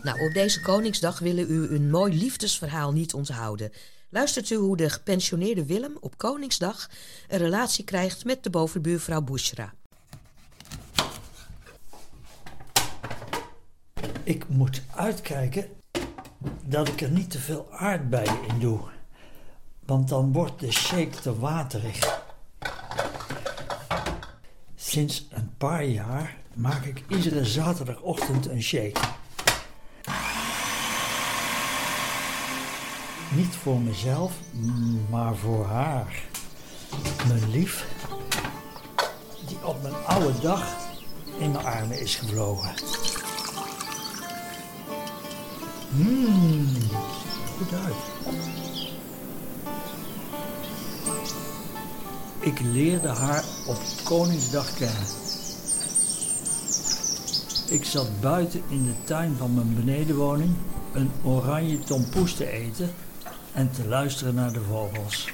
[0.06, 3.72] Nou, op deze Koningsdag willen u een mooi liefdesverhaal niet onthouden.
[4.10, 6.90] Luistert u hoe de gepensioneerde Willem op Koningsdag
[7.28, 9.74] een relatie krijgt met de bovenbuurvrouw Bushra.
[14.22, 15.68] Ik moet uitkijken
[16.64, 18.80] dat ik er niet te veel aardbeien in doe.
[19.86, 22.22] Want dan wordt de shake te waterig.
[24.74, 29.15] Sinds een paar jaar maak ik iedere zaterdagochtend een shake.
[33.34, 34.32] Niet voor mezelf,
[35.10, 36.22] maar voor haar.
[37.28, 37.86] Mijn lief,
[39.46, 40.76] die op mijn oude dag
[41.38, 42.74] in mijn armen is gevlogen.
[45.90, 46.68] Mmm,
[47.56, 47.94] goed uit.
[52.40, 55.06] Ik leerde haar op Koningsdag kennen.
[57.68, 60.54] Ik zat buiten in de tuin van mijn benedenwoning
[60.92, 62.90] een oranje tompoes te eten
[63.56, 65.24] en te luisteren naar de vogels.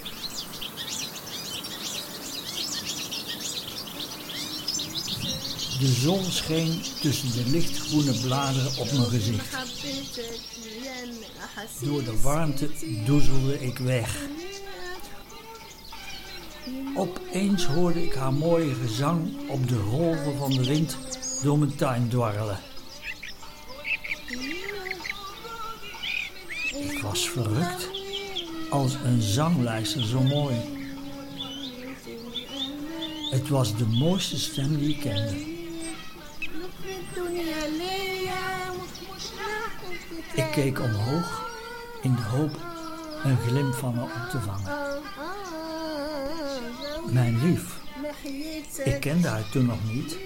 [5.78, 9.56] De zon scheen tussen de lichtgroene bladeren op mijn gezicht.
[11.80, 12.70] Door de warmte
[13.04, 14.16] doezelde ik weg.
[16.96, 20.96] Opeens hoorde ik haar mooie gezang op de golven van de wind
[21.42, 22.58] door mijn tuin dwarrelen.
[26.70, 28.01] Ik was verrukt,
[28.72, 30.54] als een zanglijster zo mooi.
[33.30, 35.50] Het was de mooiste stem die ik kende.
[40.34, 41.50] Ik keek omhoog
[42.02, 42.50] in de hoop
[43.24, 45.00] een glimp van haar op te vangen.
[47.12, 47.80] Mijn lief,
[48.84, 50.18] ik kende haar toen nog niet,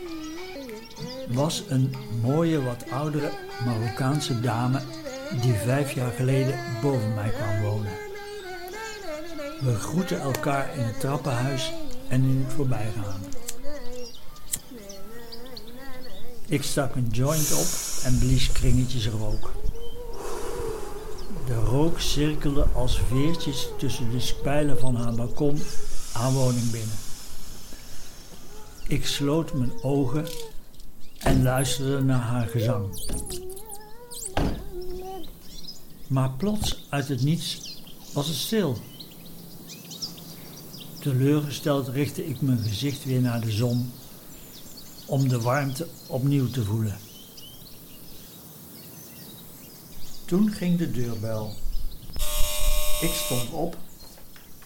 [1.29, 3.31] was een mooie, wat oudere
[3.65, 4.81] Marokkaanse dame
[5.41, 8.06] die vijf jaar geleden boven mij kwam wonen.
[9.61, 11.73] We groeten elkaar in het trappenhuis
[12.09, 13.21] en in het voorbijgaan.
[16.47, 17.67] Ik stak een joint op
[18.05, 19.53] en blies kringetjes rook.
[21.47, 25.63] De rook cirkelde als veertjes tussen de spijlen van haar balkon
[26.13, 26.97] haar woning binnen.
[28.89, 30.27] Ik sloot mijn ogen
[31.19, 32.87] en luisterde naar haar gezang.
[36.07, 37.81] Maar plots uit het niets
[38.13, 38.77] was het stil.
[41.07, 43.93] Teleurgesteld richtte ik mijn gezicht weer naar de zon
[45.07, 46.97] om de warmte opnieuw te voelen.
[50.25, 51.53] Toen ging de deurbel.
[53.01, 53.77] Ik stond op,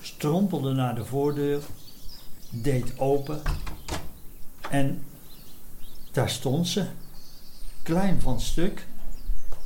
[0.00, 1.62] strompelde naar de voordeur,
[2.50, 3.42] deed open
[4.70, 5.04] en
[6.12, 6.86] daar stond ze,
[7.82, 8.86] klein van stuk,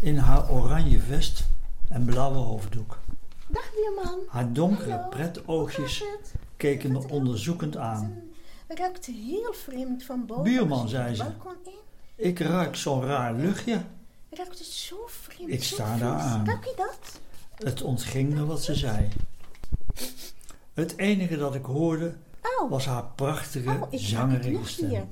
[0.00, 1.44] in haar oranje vest
[1.88, 2.98] en blauwe hoofddoek.
[3.46, 4.18] Dag buurman.
[4.28, 6.02] Haar donkere pretoogjes
[6.64, 8.22] keken me onderzoekend aan.
[8.68, 10.42] Ruikt heel vreemd van boven.
[10.44, 11.24] Buurman, zei ze.
[12.16, 13.82] Ik ruik zo'n raar luchtje.
[14.30, 15.50] Ruikt het zo vreemd.
[15.50, 16.46] Ik sta daar aan.
[16.46, 17.20] Ruik je dat?
[17.54, 19.08] Het ontging me wat ze zei.
[20.74, 22.14] Het enige dat ik hoorde
[22.68, 25.08] was haar prachtige, Oh, zangerige stem.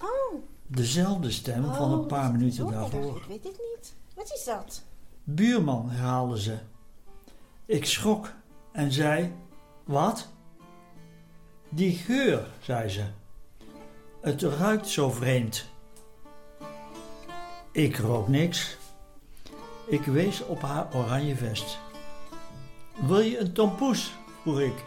[0.00, 0.42] Oh.
[0.66, 3.16] Dezelfde stem van Oh, een paar minuten daarvoor.
[3.16, 3.94] Ik weet het niet.
[4.14, 4.82] Wat is dat?
[5.24, 6.58] Buurman, herhaalde ze.
[7.66, 8.32] Ik schrok
[8.72, 9.32] en zei:
[9.84, 10.28] Wat?
[11.74, 13.04] Die geur, zei ze.
[14.20, 15.64] Het ruikt zo vreemd.
[17.70, 18.76] Ik rook niks.
[19.86, 21.78] Ik wees op haar oranje vest.
[23.06, 24.12] Wil je een tompoes?
[24.42, 24.84] vroeg ik.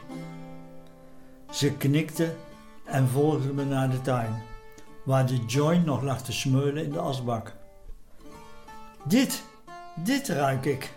[1.52, 2.36] Ze knikte
[2.84, 4.42] en volgde me naar de tuin,
[5.04, 7.54] waar de joint nog lag te smeulen in de asbak.
[9.04, 9.44] Dit,
[9.96, 10.94] dit ruik ik.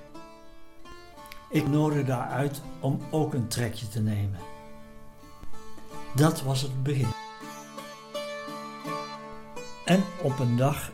[1.51, 4.58] Ik nodigde haar uit om ook een trekje te nemen.
[6.15, 7.13] Dat was het begin.
[9.85, 10.91] En op een dag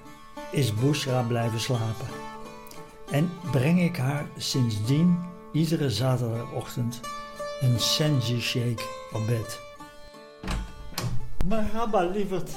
[0.51, 2.07] is Bushra blijven slapen.
[3.11, 5.19] En breng ik haar sindsdien
[5.53, 7.01] iedere zaterdagochtend
[7.61, 9.61] een senji shake op bed.
[11.47, 12.51] Marhaba, lieverd.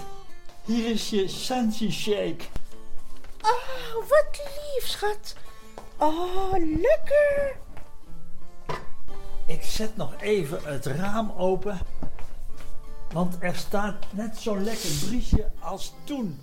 [0.66, 2.46] Hier is je senji shake.
[3.42, 5.36] Oh, wat lief, schat.
[5.98, 7.56] Oh, lekker.
[9.46, 11.80] Ik zet nog even het raam open,
[13.14, 16.40] want er staat net zo'n lekker briesje als toen,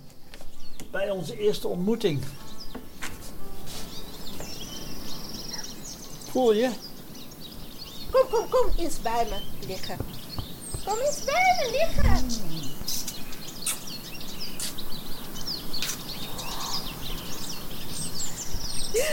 [0.91, 2.23] bij onze eerste ontmoeting.
[6.29, 6.71] Voel je?
[8.11, 9.97] Kom, kom, kom eens bij me liggen.
[10.85, 12.53] Kom eens bij me liggen.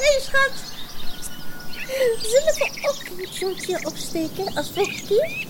[0.00, 0.69] Hé, hey, schat.
[2.22, 5.46] Zullen we ook een jointje opsteken als vochtje?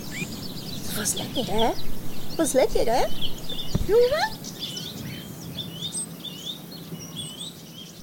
[0.97, 1.71] Was lekker, hè?
[2.37, 3.07] Was lekker, hè?
[3.87, 4.39] Jongen?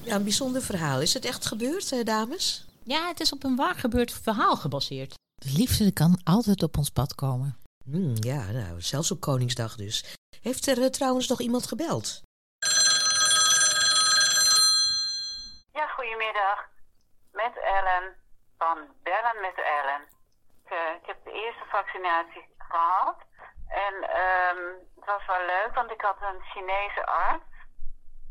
[0.04, 1.02] Ja, een bijzonder verhaal.
[1.02, 2.66] Is het echt gebeurd, eh, dames?
[2.84, 5.14] Ja, het is op een waar gebeurd verhaal gebaseerd.
[5.36, 7.58] De liefde kan altijd op ons pad komen.
[7.84, 10.16] Hmm, ja, nou, zelfs op Koningsdag dus.
[10.42, 12.22] Heeft er eh, trouwens nog iemand gebeld?
[15.74, 16.70] Ja, goedemiddag.
[17.32, 18.16] Met Ellen
[18.58, 20.02] van Bellen met Ellen.
[20.66, 23.18] Ik, eh, ik heb de eerste vaccinatie gehad.
[23.68, 24.64] En ehm,
[24.96, 27.46] het was wel leuk, want ik had een Chinese arts.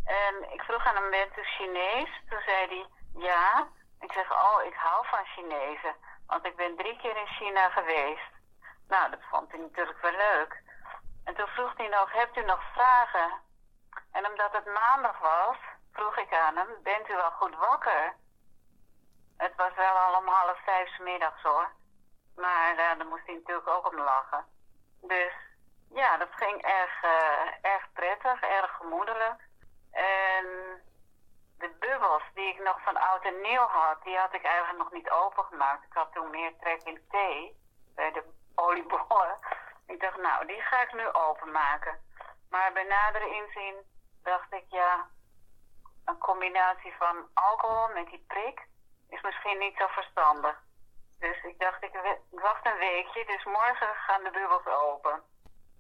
[0.05, 2.23] En ik vroeg aan hem, bent u Chinees?
[2.29, 3.69] Toen zei hij, ja.
[4.01, 5.97] Ik zeg, oh, ik hou van Chinezen.
[6.27, 8.31] Want ik ben drie keer in China geweest.
[8.89, 10.63] Nou, dat vond hij natuurlijk wel leuk.
[11.25, 13.33] En toen vroeg hij nog, hebt u nog vragen?
[14.13, 15.57] En omdat het maandag was,
[15.93, 18.15] vroeg ik aan hem, bent u wel goed wakker?
[19.37, 21.71] Het was wel al om half vijf 's middags hoor.
[22.37, 24.45] Maar uh, daar moest hij natuurlijk ook om lachen.
[25.01, 25.33] Dus
[25.91, 29.41] ja, dat ging erg, uh, erg prettig, erg gemoedelijk.
[29.93, 30.47] En
[31.59, 34.93] de bubbels die ik nog van oud en nieuw had, die had ik eigenlijk nog
[34.93, 35.85] niet opengemaakt.
[35.85, 37.57] Ik had toen meer trek in thee
[37.95, 38.25] bij de
[38.55, 39.39] oliebollen.
[39.87, 42.01] Ik dacht, nou, die ga ik nu openmaken.
[42.51, 43.75] Maar bij nadere inzien
[44.23, 45.09] dacht ik, ja,
[46.05, 48.67] een combinatie van alcohol met die prik
[49.17, 50.57] is misschien niet zo verstandig.
[51.19, 51.95] Dus ik dacht, ik
[52.31, 55.23] wacht een weekje, dus morgen gaan de bubbels open.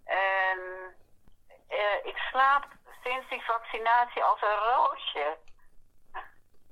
[0.05, 0.59] En
[1.70, 2.66] uh, ik slaap
[3.05, 5.39] sinds die vaccinatie als een roosje.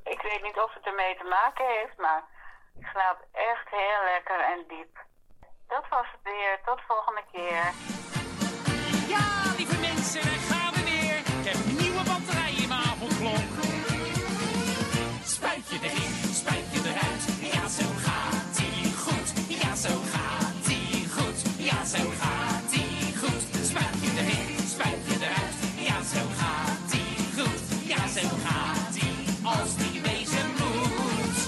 [0.04, 2.22] Ik weet niet of het ermee te maken heeft, maar
[2.80, 4.94] ik slaap echt heel lekker en diep.
[5.68, 6.60] Dat was het weer.
[6.64, 7.64] Tot volgende keer.
[9.14, 11.18] Ja, lieve mensen, daar gaan we weer.
[11.18, 13.52] Ik heb nieuwe batterijen in mijn avondklok.
[15.24, 16.23] Spuitje erin,
[21.96, 23.42] zo gaat ie goed.
[23.66, 25.58] Spuitje erin, spuitje eruit.
[25.78, 27.88] Ja, zo gaat ie goed.
[27.88, 31.38] Ja, zo gaat ie als die wezen moet.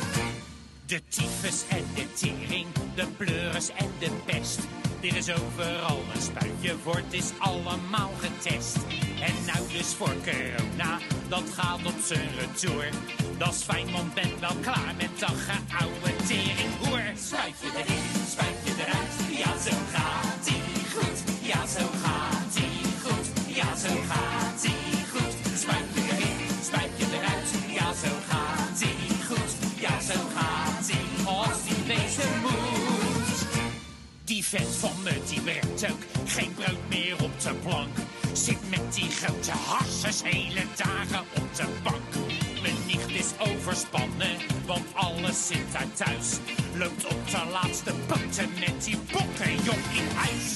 [0.87, 4.59] De tyfus en de tering, de pleuris en de pest.
[5.01, 8.77] Dit is overal een spuitje het is allemaal getest.
[9.21, 12.89] En nou dus voor corona, dat gaat op zijn retour.
[13.39, 17.03] Dat is fijn, want ben wel klaar met dat geouwe teringhoer.
[17.17, 20.26] Spuitje erin, spuitje eruit, ja zo gaat
[23.77, 25.59] ja zo gaat ie goed.
[25.59, 29.81] Spuitje erin, spuitje eruit, ja zo gaat ie goed.
[29.81, 33.47] Ja zo gaat ie, als die wezen moet.
[34.25, 37.97] Die vent van me, die brengt ook geen brood meer op de plank.
[38.33, 42.27] Zit met die grote harsers hele dagen op de bank.
[42.63, 46.39] Mijn nicht is overspannen, want alles zit daar thuis.
[46.75, 50.56] Loopt op de laatste poten met die bokkenjong in huis.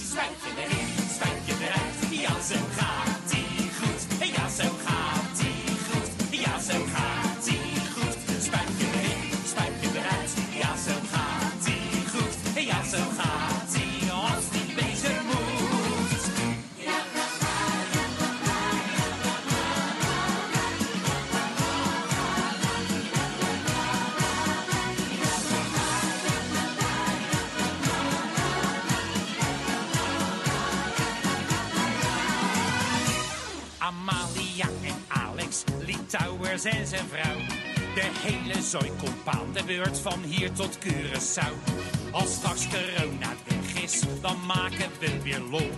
[38.71, 41.55] Zooi komt aan de beurt van hier tot Curaçao.
[42.11, 45.71] Als straks corona weg is, dan maken we weer lol.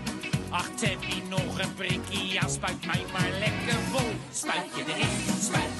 [0.51, 4.11] Ach, Tabby, nog een prikkie, ja, spuit mij maar lekker vol.
[4.33, 5.72] Spuit je erin, spuit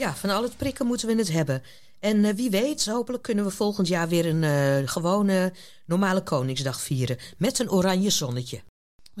[0.00, 1.62] Ja, van al het prikken moeten we het hebben.
[2.00, 5.52] En eh, wie weet, hopelijk kunnen we volgend jaar weer een eh, gewone
[5.84, 7.16] normale Koningsdag vieren.
[7.38, 8.60] Met een oranje zonnetje.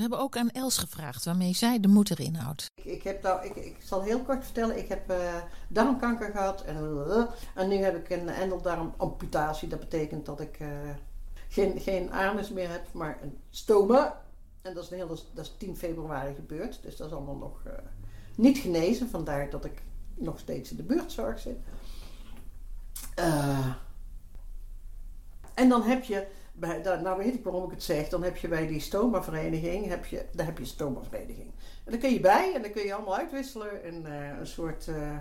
[0.00, 2.66] hebben ook aan Els gevraagd waarmee zij de moed erin houdt.
[2.74, 6.62] Ik, ik, heb nou, ik, ik zal heel kort vertellen, ik heb eh, darmkanker gehad
[6.64, 7.06] en,
[7.54, 9.68] en nu heb ik een endeldarmamputatie.
[9.68, 10.68] Dat betekent dat ik eh,
[11.48, 14.22] geen, geen anus meer heb, maar een stoma.
[14.62, 17.62] En dat is, een hele, dat is 10 februari gebeurd, dus dat is allemaal nog
[17.64, 17.72] eh,
[18.34, 19.08] niet genezen.
[19.08, 19.82] Vandaar dat ik
[20.14, 21.58] nog steeds in de buurtzorg zit.
[23.14, 23.66] Eh,
[25.54, 28.48] en dan heb je, bij, nou weet ik waarom ik het zeg, dan heb je
[28.48, 31.52] bij die stoma-vereniging, heb je, daar heb je een stoma-vereniging.
[31.84, 34.88] En daar kun je bij en dan kun je allemaal uitwisselen in eh, een soort
[34.88, 35.16] eh,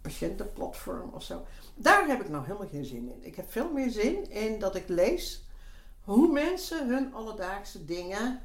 [0.00, 1.44] patiëntenplatform of zo.
[1.74, 3.24] Daar heb ik nou helemaal geen zin in.
[3.24, 5.44] Ik heb veel meer zin in dat ik lees
[6.00, 8.40] hoe mensen hun alledaagse dingen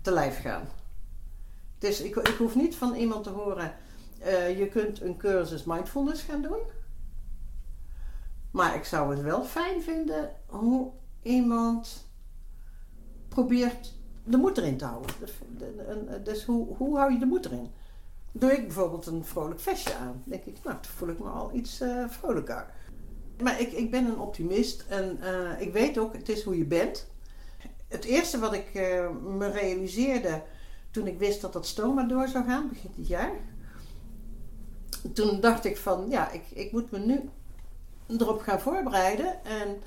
[0.00, 0.68] te lijf gaan.
[1.78, 3.74] Dus ik, ik hoef niet van iemand te horen,
[4.18, 6.58] eh, je kunt een cursus mindfulness gaan doen.
[8.50, 10.90] Maar ik zou het wel fijn vinden hoe
[11.22, 12.06] iemand
[13.28, 13.94] probeert
[14.24, 15.10] de moed erin te houden.
[15.20, 17.70] Dus, de- dus hoe, hoe hou je de moed erin?
[18.32, 21.50] Doe ik bijvoorbeeld een vrolijk vestje aan, denk ik, nou, dan voel ik me al
[21.54, 22.66] iets eh, vrolijker.
[23.42, 26.64] Maar ik, ik ben een optimist en eh, ik weet ook, het is hoe je
[26.64, 27.06] bent.
[27.88, 29.08] Het eerste wat ik eh,
[29.38, 30.42] me realiseerde
[30.90, 33.32] toen ik wist dat dat stoma door zou gaan, begin dit jaar.
[35.14, 37.30] Toen dacht ik van, ja, ik, ik moet me nu
[38.18, 39.44] erop gaan voorbereiden.
[39.44, 39.82] En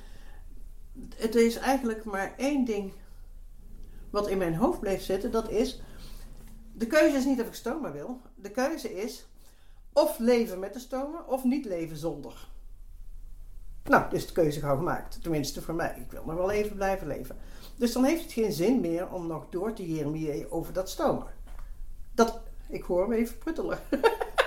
[1.15, 2.93] het is eigenlijk maar één ding
[4.09, 5.31] wat in mijn hoofd bleef zitten.
[5.31, 5.81] Dat is,
[6.73, 8.21] de keuze is niet of ik stoma wil.
[8.35, 9.25] De keuze is
[9.93, 12.49] of leven met de stoma of niet leven zonder.
[13.83, 15.21] Nou, dus de keuze gauw gemaakt.
[15.21, 15.95] Tenminste voor mij.
[16.05, 17.37] Ik wil nog wel even blijven leven.
[17.75, 21.27] Dus dan heeft het geen zin meer om nog door te jeremieën over dat stoma.
[22.13, 23.79] Dat, ik hoor hem even pruttelen.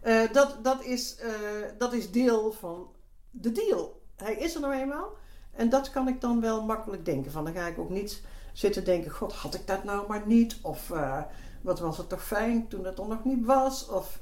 [0.00, 1.30] Eh, dat, dat, is, eh,
[1.78, 2.88] dat is deel van
[3.30, 4.02] de deal.
[4.16, 5.08] Hij is er nou eenmaal.
[5.52, 7.32] En dat kan ik dan wel makkelijk denken.
[7.32, 8.22] Van, dan ga ik ook niet
[8.52, 10.58] zitten denken: God, had ik dat nou maar niet?
[10.62, 11.22] Of eh,
[11.62, 13.88] wat was het toch fijn toen het er nog niet was?
[13.88, 14.20] Of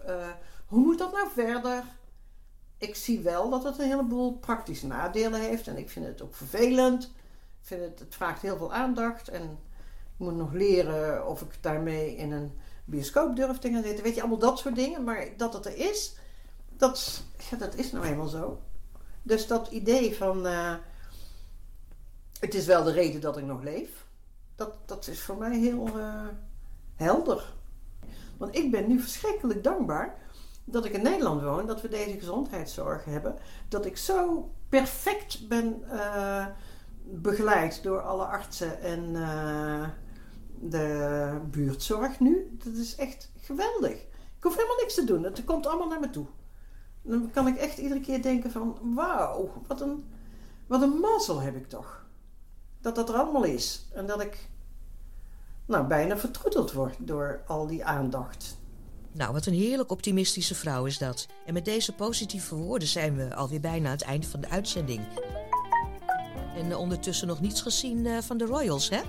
[0.67, 1.83] hoe moet dat nou verder?
[2.79, 5.67] Ik zie wel dat het een heleboel praktische nadelen heeft.
[5.67, 7.05] En ik vind het ook vervelend.
[7.61, 9.29] Ik vind het, het vraagt heel veel aandacht.
[9.29, 12.53] En ik moet nog leren of ik daarmee in een
[12.85, 14.05] bioscoop durf te gaan zitten.
[14.05, 15.05] Weet je, allemaal dat soort dingen.
[15.05, 16.17] Maar dat het er is,
[16.77, 17.23] dat,
[17.77, 18.61] is nou eenmaal zo.
[19.23, 20.47] Dus dat idee van...
[20.47, 20.75] eh,
[22.43, 24.07] het is wel de reden dat ik nog leef.
[24.55, 26.27] Dat, dat is voor mij heel eh,
[26.95, 27.55] helder.
[28.37, 30.19] Want ik ben nu verschrikkelijk dankbaar
[30.65, 33.37] dat ik in Nederland woon, dat we deze gezondheidszorg hebben.
[33.69, 36.47] Dat ik zo perfect ben eh,
[37.05, 39.15] begeleid door alle artsen en
[40.71, 42.57] de buurtzorg nu.
[42.65, 43.93] Dat is echt geweldig.
[43.93, 45.23] Ik hoef helemaal niks te doen.
[45.23, 46.27] Het komt allemaal naar me toe.
[47.03, 48.79] Dan kan ik echt iedere keer denken van...
[48.95, 50.05] Wauw, wat een,
[50.67, 52.07] wat een mazzel heb ik toch.
[52.81, 53.89] Dat dat er allemaal is.
[53.93, 54.51] En dat ik
[55.67, 58.61] nou, bijna vertroeteld word door al die aandacht.
[59.13, 61.27] Nou, wat een heerlijk optimistische vrouw is dat.
[61.47, 65.01] En met deze positieve woorden zijn we alweer bijna aan het eind van de uitzending.
[66.57, 69.01] En eh, ondertussen nog niets gezien eh, van de Royals, hè?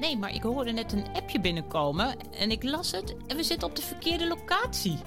[0.00, 3.68] Nee, maar ik hoorde net een appje binnenkomen en ik las het en we zitten
[3.68, 4.98] op de verkeerde locatie.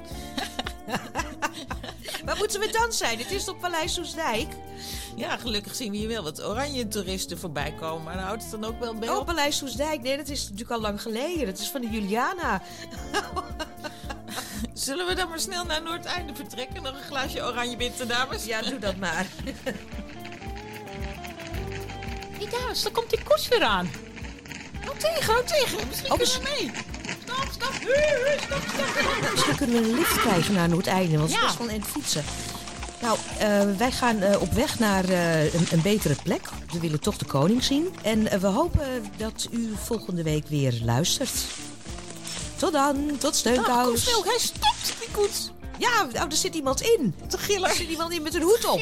[2.26, 3.18] Waar moeten we dan zijn?
[3.18, 4.48] Het is op Paleis Soesdijk.
[5.16, 8.04] Ja, gelukkig zien we hier wel wat oranje toeristen voorbij komen.
[8.04, 9.26] Maar dan houdt het dan ook wel bij Oh, op.
[9.26, 10.02] Paleis Soesdijk.
[10.02, 11.46] Nee, dat is natuurlijk al lang geleden.
[11.46, 12.62] Dat is van de Juliana.
[14.74, 16.84] Zullen we dan maar snel naar Noordeinde vertrekken?
[16.84, 18.46] Nog een glaasje oranje bitter, dames?
[18.46, 19.28] Ja, doe dat maar.
[22.40, 23.90] Hé dames, daar komt die koets weer aan.
[25.00, 25.88] Tegen, hou tegen.
[25.88, 26.72] Misschien Oh, kunnen we mee.
[27.24, 27.74] Stop, stop.
[28.42, 29.32] Stop, stop.
[29.32, 32.24] Misschien kunnen we een lift krijgen naar Noordeinde, want het is best wel een fietsen.
[33.02, 36.42] Nou, eh, wij gaan eh, op weg naar eh, een, een betere plek.
[36.72, 37.88] We willen toch de koning zien.
[38.02, 41.32] En we hopen dat u volgende week weer luistert.
[42.56, 44.04] Tot dan, tot Ah, steunkous.
[44.04, 45.52] snel, hij stopt, die koets.
[45.78, 47.16] Ja, nou, er zit iemand in.
[47.28, 47.70] Te gillen.
[47.70, 48.82] Er zit iemand in met een hoed op.